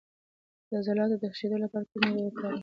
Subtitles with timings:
[0.67, 2.59] د عضلاتو د شخیدو لپاره کومې اوبه وکاروم؟